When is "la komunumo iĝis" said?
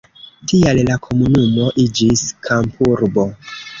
0.87-2.25